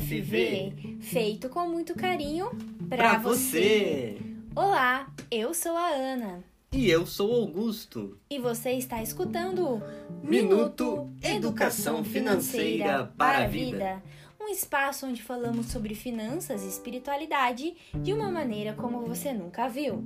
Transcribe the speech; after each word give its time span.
FV, 0.00 0.98
feito 1.00 1.48
com 1.48 1.68
muito 1.68 1.94
carinho 1.94 2.50
Pra 2.88 2.96
pra 2.96 3.18
você. 3.18 4.16
você. 4.16 4.18
Olá, 4.54 5.10
eu 5.30 5.52
sou 5.52 5.76
a 5.76 5.88
Ana 5.88 6.44
E 6.72 6.88
eu 6.88 7.04
sou 7.06 7.34
Augusto. 7.34 8.16
e 8.30 8.38
você 8.38 8.70
está 8.72 9.02
escutando 9.02 9.66
o 9.66 9.82
Minuto 10.22 11.10
Educação 11.22 12.04
Financeira 12.04 13.12
para 13.16 13.44
a 13.44 13.46
Vida. 13.48 14.02
Um 14.40 14.48
espaço 14.48 15.04
onde 15.06 15.20
falamos 15.22 15.66
sobre 15.66 15.94
finanças 15.94 16.62
e 16.64 16.68
espiritualidade 16.68 17.74
de 17.94 18.12
uma 18.12 18.30
maneira 18.30 18.72
como 18.74 19.00
você 19.04 19.32
nunca 19.32 19.68
viu. 19.68 20.04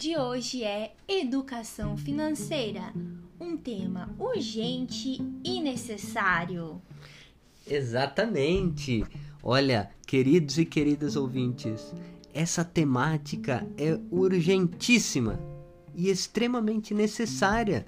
De 0.00 0.16
hoje 0.16 0.64
é 0.64 0.94
educação 1.06 1.94
financeira, 1.94 2.90
um 3.38 3.54
tema 3.54 4.08
urgente 4.18 5.20
e 5.44 5.60
necessário. 5.60 6.80
Exatamente. 7.66 9.04
Olha, 9.42 9.90
queridos 10.06 10.56
e 10.56 10.64
queridas 10.64 11.16
ouvintes, 11.16 11.92
essa 12.32 12.64
temática 12.64 13.66
é 13.76 14.00
urgentíssima 14.10 15.38
e 15.94 16.08
extremamente 16.08 16.94
necessária. 16.94 17.84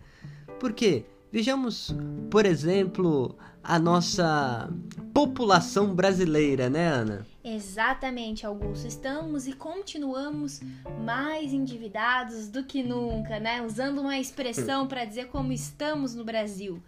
Por 0.61 0.75
quê? 0.75 1.07
Vejamos, 1.33 1.95
por 2.31 2.45
exemplo, 2.45 3.35
a 3.65 3.79
nossa 3.79 4.71
população 5.15 5.95
brasileira, 5.95 6.69
né, 6.69 6.87
Ana? 6.87 7.27
Exatamente, 7.43 8.45
Augusto. 8.45 8.87
Estamos 8.87 9.47
e 9.47 9.55
continuamos 9.55 10.61
mais 11.03 11.55
endividados 11.55 12.49
do 12.49 12.65
que 12.65 12.83
nunca, 12.83 13.41
né? 13.41 13.63
Usando 13.63 14.03
uma 14.03 14.19
expressão 14.19 14.87
para 14.87 15.07
dizer 15.07 15.29
como 15.29 15.55
estamos 15.55 16.15
no 16.15 16.23
Brasil. 16.23 16.83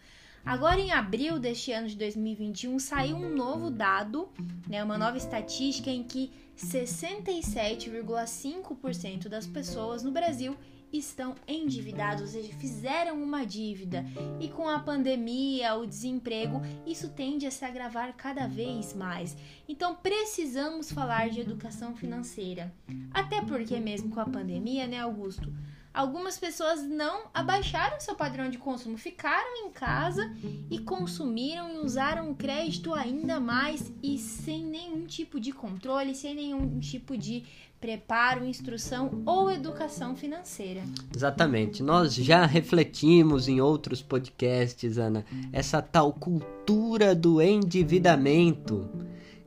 Agora, 0.44 0.78
em 0.78 0.92
abril 0.92 1.38
deste 1.38 1.72
ano 1.72 1.88
de 1.88 1.96
2021, 1.96 2.78
saiu 2.78 3.16
um 3.16 3.34
novo 3.34 3.70
dado, 3.70 4.28
né, 4.68 4.84
uma 4.84 4.98
nova 4.98 5.16
estatística 5.16 5.88
em 5.88 6.02
que 6.02 6.30
67,5% 6.54 9.26
das 9.26 9.46
pessoas 9.46 10.02
no 10.02 10.12
Brasil 10.12 10.54
estão 10.98 11.34
endividadas, 11.46 12.20
ou 12.20 12.26
seja, 12.26 12.52
fizeram 12.54 13.22
uma 13.22 13.44
dívida. 13.44 14.04
E 14.40 14.48
com 14.48 14.68
a 14.68 14.78
pandemia, 14.78 15.74
o 15.74 15.86
desemprego, 15.86 16.60
isso 16.86 17.08
tende 17.10 17.46
a 17.46 17.50
se 17.50 17.64
agravar 17.64 18.14
cada 18.14 18.46
vez 18.46 18.94
mais. 18.94 19.36
Então, 19.68 19.94
precisamos 19.94 20.92
falar 20.92 21.30
de 21.30 21.40
educação 21.40 21.94
financeira. 21.94 22.72
Até 23.12 23.40
porque, 23.42 23.78
mesmo 23.80 24.10
com 24.10 24.20
a 24.20 24.26
pandemia, 24.26 24.86
né, 24.86 25.00
Augusto? 25.00 25.52
Algumas 25.94 26.36
pessoas 26.36 26.82
não 26.82 27.26
abaixaram 27.32 28.00
seu 28.00 28.16
padrão 28.16 28.50
de 28.50 28.58
consumo, 28.58 28.98
ficaram 28.98 29.64
em 29.64 29.70
casa 29.70 30.28
e 30.68 30.80
consumiram 30.80 31.72
e 31.72 31.78
usaram 31.78 32.32
o 32.32 32.34
crédito 32.34 32.92
ainda 32.92 33.38
mais 33.38 33.92
e 34.02 34.18
sem 34.18 34.64
nenhum 34.64 35.06
tipo 35.06 35.38
de 35.38 35.52
controle, 35.52 36.12
sem 36.12 36.34
nenhum 36.34 36.80
tipo 36.80 37.16
de 37.16 37.44
preparo, 37.80 38.44
instrução 38.44 39.22
ou 39.24 39.48
educação 39.48 40.16
financeira. 40.16 40.82
Exatamente. 41.14 41.80
Nós 41.80 42.12
já 42.12 42.44
refletimos 42.44 43.46
em 43.46 43.60
outros 43.60 44.02
podcasts, 44.02 44.98
Ana, 44.98 45.24
essa 45.52 45.80
tal 45.80 46.12
cultura 46.12 47.14
do 47.14 47.40
endividamento 47.40 48.88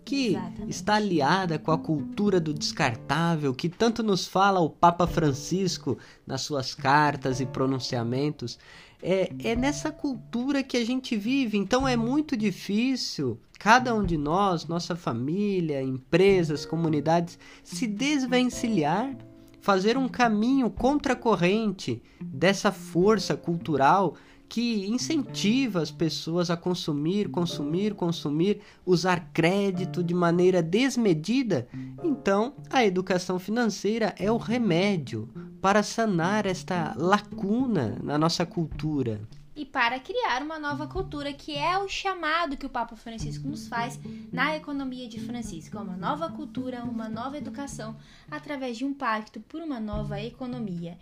que 0.08 0.30
Exatamente. 0.30 0.70
está 0.70 0.96
aliada 0.96 1.60
com 1.60 1.70
a 1.70 1.78
cultura 1.78 2.40
do 2.40 2.54
descartável 2.54 3.54
que 3.54 3.68
tanto 3.68 4.02
nos 4.02 4.26
fala 4.26 4.62
o 4.62 4.70
Papa 4.70 5.06
Francisco 5.06 5.98
nas 6.26 6.42
suas 6.42 6.74
cartas 6.74 7.42
e 7.42 7.46
pronunciamentos. 7.46 8.58
É, 9.04 9.30
é 9.44 9.54
nessa 9.54 9.92
cultura 9.92 10.64
que 10.64 10.78
a 10.78 10.86
gente 10.86 11.18
vive, 11.18 11.58
então 11.58 11.86
é 11.86 11.98
muito 11.98 12.38
difícil 12.38 13.38
cada 13.60 13.94
um 13.94 14.06
de 14.06 14.18
nós, 14.18 14.66
nossa 14.66 14.96
família, 14.96 15.84
empresas, 15.84 16.66
comunidades, 16.66 17.38
se 17.62 17.86
desvencilhar 17.86 19.14
fazer 19.60 19.98
um 19.98 20.08
caminho 20.08 20.70
contracorrente 20.70 22.02
dessa 22.22 22.72
força 22.72 23.36
cultural 23.36 24.16
que 24.50 24.88
incentiva 24.88 25.82
as 25.82 25.92
pessoas 25.92 26.50
a 26.50 26.58
consumir, 26.58 27.30
consumir, 27.30 27.94
consumir, 27.94 28.62
usar 28.86 29.32
crédito 29.34 30.04
de 30.04 30.14
maneira 30.14 30.62
desmedida. 30.62 31.68
Então, 32.04 32.54
a 32.70 32.86
educação 32.86 33.38
financeira 33.38 34.16
é 34.18 34.32
o 34.32 34.38
remédio 34.38 35.30
para 35.62 35.84
sanar 35.84 36.46
esta 36.46 36.96
lacuna 36.98 37.98
na 38.02 38.18
nossa 38.18 38.46
cultura. 38.46 39.20
E 39.58 39.66
para 39.66 40.00
criar 40.00 40.44
uma 40.44 40.60
nova 40.60 40.86
cultura, 40.86 41.34
que 41.34 41.56
é 41.56 41.80
o 41.80 41.90
chamado 41.90 42.56
que 42.56 42.66
o 42.68 42.70
Papa 42.70 42.96
Francisco 42.96 43.48
nos 43.48 43.68
faz 43.68 44.00
na 44.32 44.56
economia 44.56 45.10
de 45.10 45.20
Francisco, 45.20 45.80
uma 45.80 45.98
nova 45.98 46.30
cultura, 46.30 46.84
uma 46.84 47.10
nova 47.10 47.40
educação, 47.40 47.96
através 48.30 48.78
de 48.78 48.86
um 48.86 48.94
pacto 48.94 49.40
por 49.40 49.60
uma 49.60 49.80
nova 49.80 50.22
economia. 50.22 50.96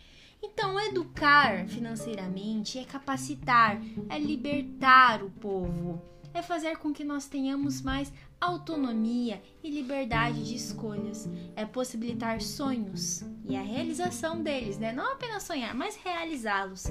Então, 0.46 0.80
educar 0.80 1.68
financeiramente 1.68 2.78
é 2.78 2.86
capacitar, 2.86 3.82
é 4.08 4.20
libertar 4.20 5.24
o 5.24 5.30
povo, 5.32 6.00
é 6.36 6.42
fazer 6.42 6.78
com 6.78 6.94
que 6.94 7.04
nós 7.04 7.26
tenhamos 7.26 7.82
mais 7.82 8.14
autonomia 8.40 9.42
e 9.64 9.72
liberdade 9.72 10.46
de 10.46 10.56
escolhas, 10.56 11.28
é 11.56 11.66
possibilitar 11.66 12.42
sonhos 12.42 13.24
e 13.44 13.56
a 13.56 13.62
realização 13.62 14.44
deles, 14.44 14.78
né? 14.78 14.94
Não 14.94 15.14
apenas 15.14 15.42
sonhar, 15.42 15.74
mas 15.74 15.96
realizá-los. 15.96 16.86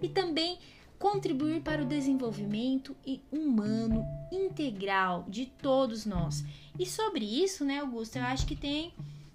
E 0.00 0.08
também 0.08 0.58
contribuir 0.96 1.60
para 1.60 1.82
o 1.82 1.86
desenvolvimento 1.86 2.96
humano 3.32 4.06
integral 4.30 5.24
de 5.28 5.46
todos 5.46 6.06
nós. 6.06 6.44
E 6.78 6.86
sobre 6.86 7.24
isso, 7.24 7.64
né, 7.64 7.80
Augusto, 7.80 8.16
eu 8.16 8.22
acho 8.22 8.46
que 8.46 8.54
tem 8.54 8.94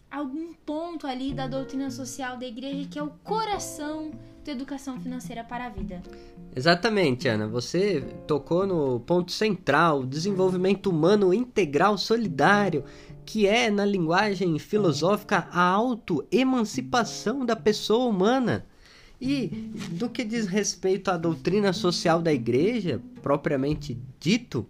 algum 0.10 0.54
ponto 0.54 1.06
ali 1.06 1.34
da 1.34 1.48
doutrina 1.48 1.90
social 1.92 2.38
da 2.38 2.46
igreja 2.46 2.88
que 2.90 3.00
é 3.00 3.04
o 3.04 3.10
coração 3.24 4.12
da 4.44 4.52
educação 4.52 5.00
financeira 5.00 5.44
para 5.44 5.66
a 5.66 5.70
vida. 5.70 6.02
Exatamente, 6.56 7.28
Ana. 7.28 7.48
Você 7.48 8.02
tocou 8.26 8.66
no 8.66 9.00
ponto 9.02 9.32
central, 9.32 10.06
desenvolvimento 10.06 10.90
humano 10.90 11.34
integral 11.34 11.98
solidário, 11.98 12.84
que 13.26 13.46
é, 13.46 13.70
na 13.70 13.86
linguagem 13.86 14.58
filosófica, 14.58 15.48
a 15.52 15.62
autoemancipação 15.62 17.46
da 17.46 17.56
pessoa 17.56 18.06
humana. 18.06 18.66
E 19.20 19.48
do 19.92 20.10
que 20.10 20.24
diz 20.24 20.46
respeito 20.46 21.10
à 21.10 21.18
doutrina 21.18 21.74
social 21.74 22.22
da 22.22 22.32
igreja, 22.32 23.02
propriamente 23.22 23.98
dito, 24.20 24.66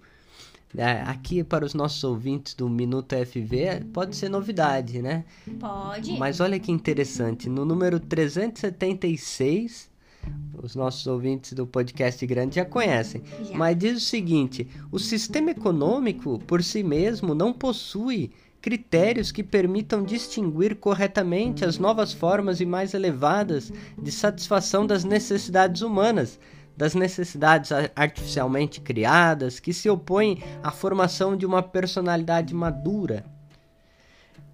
aqui 1.05 1.43
para 1.43 1.65
os 1.65 1.73
nossos 1.73 2.03
ouvintes 2.03 2.53
do 2.53 2.67
Minuto 2.69 3.15
FV, 3.15 3.85
pode 3.93 4.15
ser 4.15 4.29
novidade, 4.29 5.01
né? 5.01 5.25
Pode? 5.59 6.17
Mas 6.17 6.39
olha 6.39 6.59
que 6.59 6.71
interessante, 6.71 7.49
no 7.49 7.65
número 7.65 7.99
376, 7.99 9.89
os 10.61 10.75
nossos 10.75 11.07
ouvintes 11.07 11.53
do 11.53 11.65
podcast 11.65 12.25
grande 12.25 12.55
já 12.55 12.65
conhecem, 12.65 13.21
Já. 13.43 13.57
mas 13.57 13.77
diz 13.77 13.97
o 13.97 14.05
seguinte: 14.05 14.67
o 14.91 14.99
sistema 14.99 15.51
econômico 15.51 16.39
por 16.39 16.63
si 16.63 16.83
mesmo 16.83 17.33
não 17.33 17.53
possui 17.53 18.31
critérios 18.61 19.31
que 19.31 19.43
permitam 19.43 20.03
distinguir 20.03 20.75
corretamente 20.75 21.63
as 21.63 21.77
novas 21.77 22.11
formas 22.11 22.59
e 22.59 22.65
mais 22.65 22.93
elevadas 22.93 23.71
de 23.97 24.11
satisfação 24.11 24.85
das 24.85 25.03
necessidades 25.03 25.81
humanas, 25.81 26.39
das 26.77 26.93
necessidades 26.93 27.71
artificialmente 27.95 28.79
criadas, 28.79 29.59
que 29.59 29.73
se 29.73 29.89
opõem 29.89 30.43
à 30.61 30.71
formação 30.71 31.35
de 31.35 31.45
uma 31.45 31.63
personalidade 31.63 32.53
madura. 32.53 33.25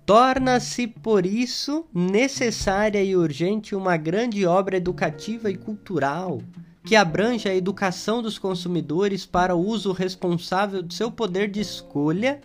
Torna-se, 0.06 0.88
por 0.88 1.26
isso, 1.26 1.86
necessária 1.94 3.04
e 3.04 3.16
urgente 3.16 3.76
uma 3.76 3.98
grande 3.98 4.46
obra 4.46 4.78
educativa 4.78 5.52
e 5.52 5.58
cultural 5.58 6.42
que 6.84 6.96
abrange 6.96 7.48
a 7.48 7.56
educação 7.56 8.22
dos 8.22 8.38
consumidores 8.38 9.26
para 9.26 9.56
o 9.56 9.66
uso 9.66 9.94
responsável 9.94 10.84
do 10.84 10.94
seu 10.94 11.10
poder 11.10 11.50
de 11.50 11.62
escolha, 11.62 12.42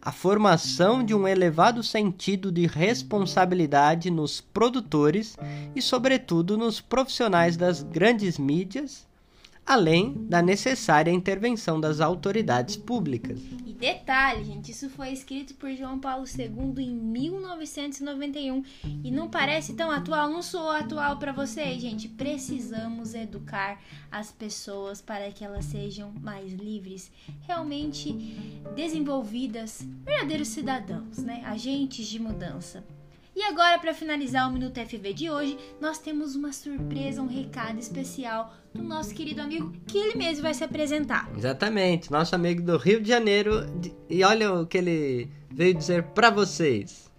a 0.00 0.12
formação 0.12 1.04
de 1.04 1.12
um 1.12 1.26
elevado 1.26 1.82
sentido 1.82 2.52
de 2.52 2.66
responsabilidade 2.66 4.08
nos 4.08 4.40
produtores 4.40 5.36
e, 5.74 5.82
sobretudo, 5.82 6.56
nos 6.56 6.80
profissionais 6.80 7.56
das 7.56 7.82
grandes 7.82 8.38
mídias, 8.38 9.09
além 9.66 10.26
da 10.28 10.42
necessária 10.42 11.10
intervenção 11.10 11.80
das 11.80 12.00
autoridades 12.00 12.76
públicas. 12.76 13.40
E 13.64 13.72
detalhe, 13.72 14.44
gente, 14.44 14.72
isso 14.72 14.90
foi 14.90 15.10
escrito 15.10 15.54
por 15.54 15.70
João 15.72 15.98
Paulo 15.98 16.24
II 16.26 16.84
em 16.84 16.94
1991 16.94 18.62
e 19.04 19.10
não 19.10 19.28
parece 19.28 19.74
tão 19.74 19.90
atual, 19.90 20.28
não 20.28 20.42
sou 20.42 20.70
atual 20.70 21.18
para 21.18 21.32
vocês, 21.32 21.80
gente. 21.80 22.08
Precisamos 22.08 23.14
educar 23.14 23.80
as 24.10 24.32
pessoas 24.32 25.00
para 25.00 25.30
que 25.30 25.44
elas 25.44 25.64
sejam 25.64 26.12
mais 26.20 26.52
livres, 26.52 27.10
realmente 27.46 28.12
desenvolvidas, 28.74 29.86
verdadeiros 30.04 30.48
cidadãos, 30.48 31.18
né? 31.18 31.42
Agentes 31.46 32.06
de 32.06 32.18
mudança. 32.20 32.84
E 33.40 33.44
agora, 33.44 33.78
para 33.78 33.94
finalizar 33.94 34.46
o 34.46 34.52
Minuto 34.52 34.78
FV 34.78 35.14
de 35.14 35.30
hoje, 35.30 35.58
nós 35.80 35.96
temos 35.96 36.36
uma 36.36 36.52
surpresa, 36.52 37.22
um 37.22 37.26
recado 37.26 37.78
especial 37.78 38.54
do 38.74 38.82
nosso 38.82 39.14
querido 39.14 39.40
amigo 39.40 39.72
que 39.88 39.96
ele 39.96 40.14
mesmo 40.14 40.42
vai 40.42 40.52
se 40.52 40.62
apresentar. 40.62 41.26
Exatamente, 41.34 42.12
nosso 42.12 42.34
amigo 42.34 42.60
do 42.60 42.76
Rio 42.76 43.00
de 43.00 43.08
Janeiro. 43.08 43.64
E 44.10 44.22
olha 44.22 44.52
o 44.52 44.66
que 44.66 44.76
ele 44.76 45.30
veio 45.50 45.72
dizer 45.72 46.02
para 46.08 46.28
vocês. 46.28 47.10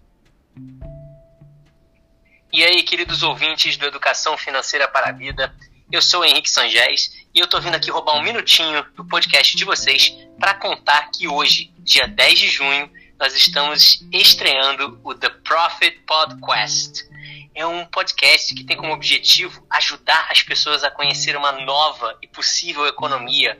E 2.52 2.62
aí, 2.62 2.84
queridos 2.84 3.24
ouvintes 3.24 3.76
do 3.76 3.84
Educação 3.84 4.38
Financeira 4.38 4.86
para 4.86 5.08
a 5.08 5.12
Vida, 5.12 5.52
eu 5.90 6.00
sou 6.00 6.20
o 6.20 6.24
Henrique 6.24 6.48
Sangés 6.48 7.26
e 7.34 7.40
eu 7.40 7.48
tô 7.48 7.60
vindo 7.60 7.74
aqui 7.74 7.90
roubar 7.90 8.16
um 8.16 8.22
minutinho 8.22 8.86
do 8.94 9.04
podcast 9.04 9.56
de 9.56 9.64
vocês 9.64 10.16
para 10.38 10.54
contar 10.54 11.10
que 11.10 11.26
hoje, 11.26 11.72
dia 11.80 12.06
10 12.06 12.38
de 12.38 12.48
junho, 12.48 12.88
nós 13.22 13.36
estamos 13.36 14.04
estreando 14.10 15.00
o 15.04 15.14
The 15.14 15.28
Profit 15.28 15.96
Podcast. 16.04 17.08
É 17.54 17.64
um 17.64 17.86
podcast 17.86 18.52
que 18.52 18.64
tem 18.64 18.76
como 18.76 18.92
objetivo 18.92 19.64
ajudar 19.70 20.26
as 20.28 20.42
pessoas 20.42 20.82
a 20.82 20.90
conhecer 20.90 21.36
uma 21.36 21.52
nova 21.52 22.18
e 22.20 22.26
possível 22.26 22.84
economia, 22.84 23.56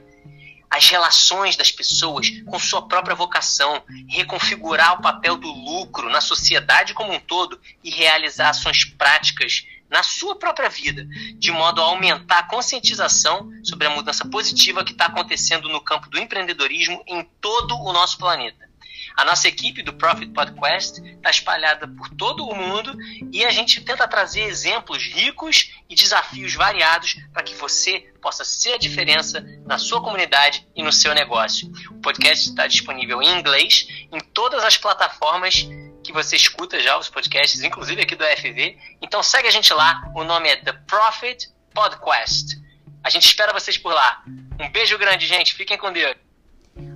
as 0.69 0.89
relações 0.89 1.55
das 1.55 1.71
pessoas 1.71 2.29
com 2.45 2.59
sua 2.59 2.89
própria 2.89 3.15
vocação, 3.15 3.81
reconfigurar 4.09 4.99
o 4.99 5.01
papel 5.01 5.37
do 5.37 5.49
lucro 5.49 6.09
na 6.09 6.19
sociedade 6.19 6.93
como 6.93 7.13
um 7.13 7.19
todo 7.21 7.57
e 7.81 7.89
realizar 7.89 8.49
ações 8.49 8.83
práticas 8.83 9.65
na 9.89 10.03
sua 10.03 10.35
própria 10.35 10.67
vida, 10.67 11.07
de 11.37 11.51
modo 11.53 11.81
a 11.81 11.85
aumentar 11.85 12.39
a 12.39 12.47
conscientização 12.49 13.49
sobre 13.63 13.87
a 13.87 13.91
mudança 13.91 14.27
positiva 14.27 14.83
que 14.83 14.91
está 14.91 15.05
acontecendo 15.05 15.69
no 15.69 15.79
campo 15.79 16.09
do 16.09 16.19
empreendedorismo 16.19 17.01
em 17.07 17.23
todo 17.39 17.77
o 17.77 17.93
nosso 17.93 18.17
planeta. 18.17 18.72
A 19.15 19.23
nossa 19.23 19.47
equipe 19.47 19.83
do 19.83 19.93
Profit 19.93 20.31
Podcast 20.31 21.01
está 21.01 21.29
espalhada 21.29 21.87
por 21.87 22.09
todo 22.09 22.45
o 22.45 22.55
mundo 22.55 22.95
e 23.31 23.45
a 23.45 23.51
gente 23.51 23.81
tenta 23.81 24.07
trazer 24.07 24.41
exemplos 24.41 25.03
ricos 25.03 25.71
e 25.89 25.95
desafios 25.95 26.53
variados 26.55 27.17
para 27.31 27.43
que 27.43 27.53
você 27.55 28.11
possa 28.21 28.43
ser 28.43 28.73
a 28.73 28.77
diferença 28.77 29.45
na 29.65 29.77
sua 29.77 30.01
comunidade 30.01 30.67
e 30.75 30.81
no 30.81 30.91
seu 30.91 31.13
negócio. 31.13 31.71
O 31.91 32.01
podcast 32.01 32.49
está 32.49 32.65
disponível 32.67 33.21
em 33.21 33.37
inglês 33.37 33.87
em 34.11 34.19
todas 34.19 34.63
as 34.63 34.77
plataformas 34.77 35.67
que 36.03 36.11
você 36.11 36.35
escuta 36.35 36.81
já 36.81 36.97
os 36.97 37.09
podcasts, 37.09 37.61
inclusive 37.63 38.01
aqui 38.01 38.15
do 38.15 38.25
FV. 38.25 38.77
Então 39.01 39.23
segue 39.23 39.47
a 39.47 39.51
gente 39.51 39.73
lá, 39.73 40.11
o 40.15 40.23
nome 40.23 40.49
é 40.49 40.55
The 40.57 40.73
Profit 40.87 41.49
Podcast. 41.73 42.61
A 43.03 43.09
gente 43.09 43.25
espera 43.25 43.53
vocês 43.53 43.77
por 43.77 43.93
lá. 43.93 44.23
Um 44.59 44.69
beijo 44.69 44.97
grande, 44.97 45.27
gente. 45.27 45.53
Fiquem 45.53 45.77
com 45.77 45.91
Deus. 45.91 46.15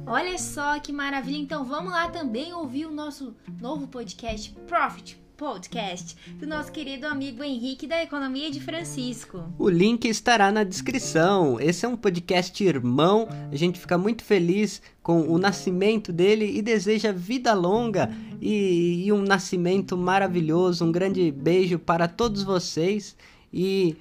Olha 0.10 0.38
só 0.38 0.80
que 0.80 0.94
maravilha! 0.94 1.36
Então 1.36 1.66
vamos 1.66 1.92
lá 1.92 2.08
também 2.08 2.54
ouvir 2.54 2.86
o 2.86 2.92
nosso 2.92 3.36
novo 3.60 3.90
podcast 3.90 4.56
Profit 4.66 5.20
Podcast 5.36 6.16
do 6.40 6.48
nosso 6.48 6.72
querido 6.72 7.06
amigo 7.06 7.44
Henrique 7.44 7.86
da 7.86 8.02
Economia 8.02 8.50
de 8.50 8.62
Francisco. 8.62 9.44
O 9.60 9.68
link 9.68 10.06
estará 10.06 10.50
na 10.50 10.64
descrição. 10.64 11.60
Esse 11.60 11.86
é 11.86 11.90
um 11.90 11.98
podcast 11.98 12.64
irmão. 12.64 13.28
A 13.52 13.56
gente 13.58 13.82
fica 13.82 13.98
muito 13.98 14.24
feliz 14.24 14.82
com 15.04 15.30
o 15.30 15.38
nascimento 15.38 16.14
dele 16.14 16.58
e 16.58 16.62
deseja 16.62 17.12
vida 17.12 17.54
longa 17.54 18.10
e, 18.42 19.04
e 19.06 19.12
um 19.12 19.22
nascimento 19.22 19.98
maravilhoso. 19.98 20.86
Um 20.86 20.92
grande 20.92 21.30
beijo 21.34 21.78
para 21.78 22.08
todos 22.08 22.44
vocês. 22.44 23.14
E 23.54 23.98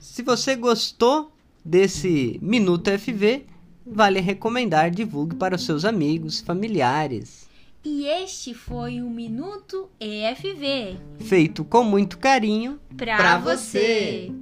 se 0.00 0.24
você 0.24 0.56
gostou 0.56 1.30
desse 1.64 2.36
Minuto 2.42 2.90
FV, 2.90 3.46
vale 3.86 4.20
recomendar, 4.20 4.90
divulgue 4.90 5.36
para 5.36 5.56
os 5.56 5.64
seus 5.64 5.84
amigos, 5.84 6.40
familiares. 6.40 7.48
E 7.82 8.06
este 8.06 8.52
foi 8.52 9.00
o 9.00 9.08
Minuto 9.08 9.88
EFV. 9.98 10.98
Feito 11.20 11.64
com 11.64 11.82
muito 11.82 12.18
carinho 12.18 12.78
para 12.96 13.38
você. 13.38 14.28
você. 14.28 14.32